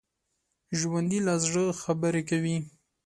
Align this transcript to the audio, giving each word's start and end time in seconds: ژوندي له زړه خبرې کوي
ژوندي 0.79 1.19
له 1.27 1.33
زړه 1.45 1.63
خبرې 1.81 2.21
کوي 2.29 2.57